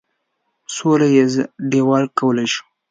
سوله 0.75 1.07
ییز 1.15 1.33
ډیالوګ 1.69 2.11
کولی 2.19 2.47
شو. 2.53 2.63